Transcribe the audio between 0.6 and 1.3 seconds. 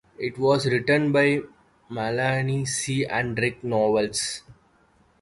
written